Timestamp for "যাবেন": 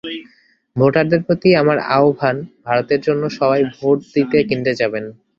4.81-5.05